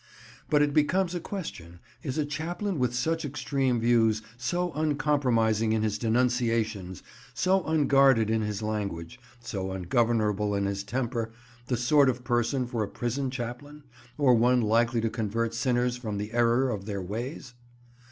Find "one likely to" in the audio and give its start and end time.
14.33-15.09